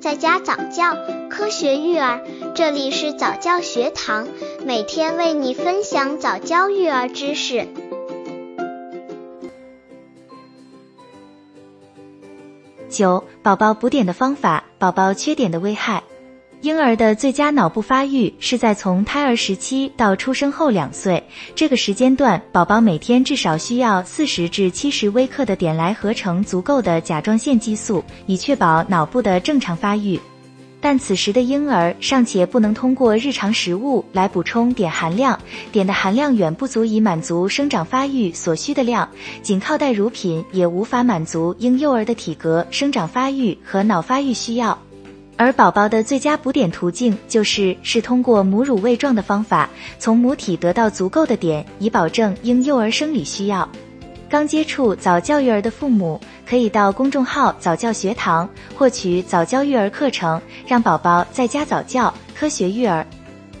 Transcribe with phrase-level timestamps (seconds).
[0.00, 0.96] 在家早教，
[1.28, 2.24] 科学育儿，
[2.54, 4.28] 这里是早教学堂，
[4.64, 7.66] 每天为你分享早教育儿知识。
[12.88, 16.04] 九、宝宝补碘的方法，宝宝缺碘的危害。
[16.60, 21.22] 婴儿的最佳脑部发育是在从胎儿时期到出生后两岁
[21.54, 30.18] 这个时间段，宝宝每天至少需要四十至七十微克的碘来合成足够的甲状腺激素，以确保脑部的正常发育。
[30.80, 35.38] 但此时的婴儿尚且不能通过日常食物来补充碘含量，
[35.70, 39.08] 碘的含量远不足以满足生长发育所需的量，
[39.42, 44.76] 仅靠代乳品也无法满足婴幼儿的体格、生长发育和脑发育需要。
[45.38, 53.66] 而宝宝的最佳补碘途径就是是通过母乳喂状的方法，从母体得到足够的碘，以保证婴幼儿生理需要。
[54.28, 63.06] 刚接触早教育儿的父母，可以到公众号早教学堂获取早教育儿课程，让宝宝在家早教，科学育儿。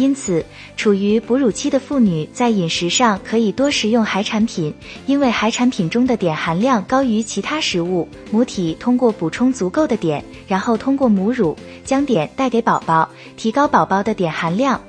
[0.00, 0.42] 因此，
[0.78, 4.72] 处于哺乳期的妇女在饮食上可以多食用海产品，
[5.04, 8.08] 因为海产品中的碘含量高于其他食物。
[8.30, 14.80] 母体通过补充足够的碘，然后通过母乳将碘带给宝宝，提高宝宝的碘含量。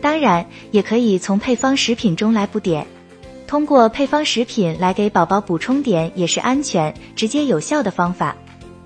[0.00, 2.86] 当然，也可以从配方食品中来补碘。
[3.48, 8.36] 通过配方食品来给宝宝补充碘，也是安全、直接、有效的方法。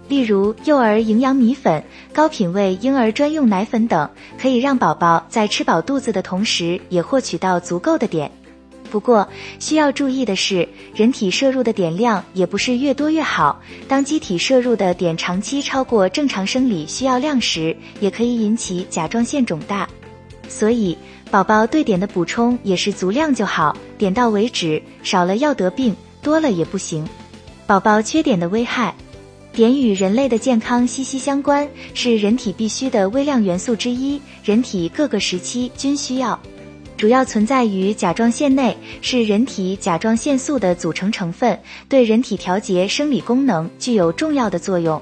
[0.09, 4.09] 例如，幼儿营养米粉、高品位婴儿专用奶粉等，
[4.41, 8.31] 可以让宝宝在吃饱肚子的同时，也获取到足够的碘。
[8.89, 13.61] 不过，需要注意的是，人体摄入的碘量也不是越多越好。
[13.89, 19.89] 当机体摄入的碘长期超过正常生理需要量时，也可以引起甲状腺肿大。
[20.49, 20.97] 所以，
[21.33, 27.05] 宝宝对碘的补充也是足量就好，点到为止，少了要得病，多了也不行。
[27.67, 28.95] 宝宝缺碘的危害。
[29.57, 36.39] 碘与人类的健康息息相关，是人体必需的微量元素之一，人体各个时期均需要。
[36.95, 41.59] 主要存在于甲状腺内，是人体甲状腺素的组成成分，
[41.89, 45.01] 对人体调节生理功能具有重要的作用。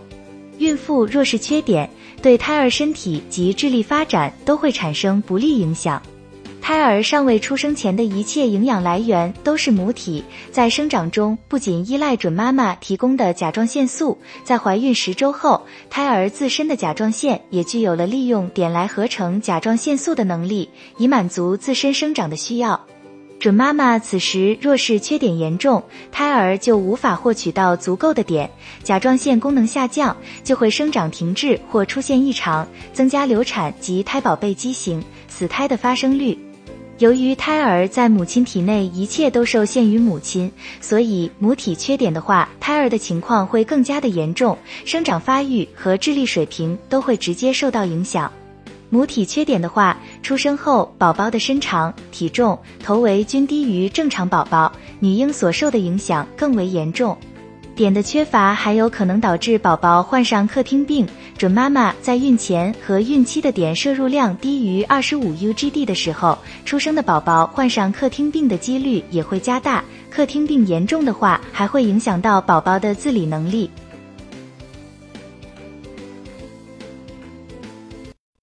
[0.58, 1.88] 孕妇若是缺碘，
[2.22, 6.00] 对胎儿身体及智力发展都会产生不利影响。
[6.64, 22.80] 胎儿尚未出生前的一切营养来源都是母体，在生长中不仅依赖准妈妈提供的甲状腺素，在怀孕十周后，胎儿自身的甲状腺也具有了利用碘来合成甲状腺素的能力，以满足自身生长的需要。
[23.38, 28.48] 准妈妈此时若是缺碘严重，胎儿就无法获取到足够的碘，
[28.82, 36.38] 甲状腺功能下降，就会生长停滞或出现异常，增加流产及胎宝贝畸形、死胎的发生率。
[36.98, 40.50] 由于胎儿在母亲体内一切都受限于母亲，
[40.80, 48.30] 所以母体缺碘的话，胎儿的情况会更加的严重，生长发育和智力水平都会直接受到影响。
[48.90, 57.18] 母体缺碘的话，出生后宝宝的身长、体重、头围均低于正常宝宝，女婴所受的影响更为严重。
[57.74, 61.06] 碘的缺乏还有可能导致宝宝患上客厅病。
[61.36, 69.82] 准妈妈在孕前和孕期的碘摄入量低于二十五 UGD 的时候，出生的宝宝患上客厅病的几率也会加大。
[70.08, 73.68] 客厅病严重的话，还会影响到宝宝的自理能力。